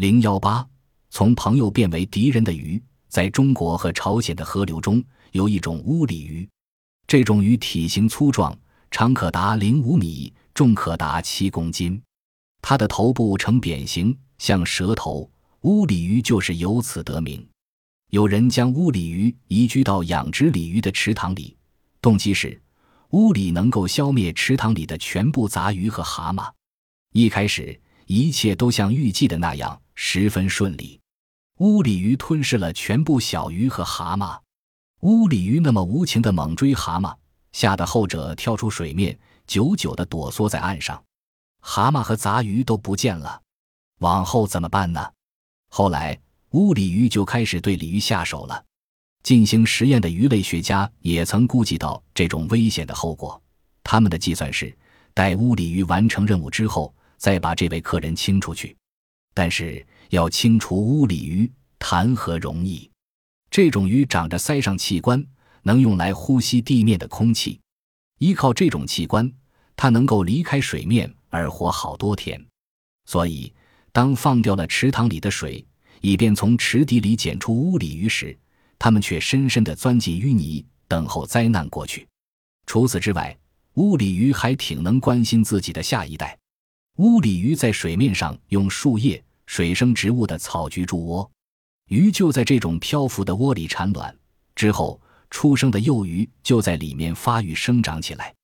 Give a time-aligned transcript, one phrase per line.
[0.00, 0.66] 零幺八，
[1.10, 6.48] 从朋友变为敌人的鱼，在中国和朝鲜的河流中有一种乌鲤鱼，
[7.06, 8.58] 这种鱼体型粗壮，
[8.90, 12.02] 长可达零五米，重可达七公斤，
[12.62, 15.30] 它的头部呈扁形，像蛇头，
[15.64, 17.46] 乌鲤鱼就是由此得名。
[18.08, 21.54] 有人将乌鲤鱼移居到养殖鲤鱼的池塘里，
[22.00, 22.58] 动机是
[23.10, 26.50] 乌里能够消灭池塘里的全部杂鱼和蛤蟆。
[27.12, 27.78] 一开始，
[28.10, 31.00] 一切都像预计的那样十分顺利。
[31.58, 34.36] 乌鲤鱼吞噬了全部小鱼和蛤蟆。
[35.02, 37.14] 乌鲤鱼那么无情地猛追蛤蟆，
[37.52, 41.00] 吓得后者跳出水面，久久地躲缩在岸上。
[41.60, 43.40] 蛤蟆和杂鱼都不见了，
[44.00, 45.12] 往后怎么办呢？
[45.68, 46.20] 后来。
[46.50, 48.64] 乌鲤鱼就开始对鲤鱼下手了。
[49.22, 53.40] 进行实验的鱼类学家也曾估计到这种危险的后果。
[53.84, 54.76] 他们的计算是，
[55.14, 58.76] 待乌鲤鱼完成任务之后，再把这位客人清出去。
[59.34, 61.48] 但是要清除乌鲤鱼，
[61.78, 62.90] 谈何容易？
[63.50, 65.24] 这种鱼长着鳃上器官，
[65.62, 67.60] 能用来呼吸地面的空气。
[68.18, 69.30] 依靠这种器官，
[69.76, 72.44] 它能够离开水面而活好多天。
[73.04, 73.52] 所以，
[73.92, 75.64] 当放掉了池塘里的水，
[76.00, 78.36] 以便从池底里捡出乌鲤鱼时，
[78.78, 82.08] 他们却深深地钻进淤泥，等候灾难过去。
[82.66, 83.36] 除此之外，
[83.74, 86.36] 乌鲤鱼还挺能关心自己的下一代。
[86.96, 91.30] 乌鲤鱼在水面上用树叶、水生植物的草菊筑窝，
[91.86, 94.14] 鱼就在这种漂浮的窝里产卵，
[94.54, 98.34] 之后出生的幼鱼就在里面发育生长起来。